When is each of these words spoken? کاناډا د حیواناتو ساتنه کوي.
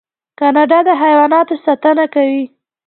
کاناډا 0.39 0.79
د 0.87 0.89
حیواناتو 1.01 1.55
ساتنه 1.65 2.05
کوي. 2.13 2.43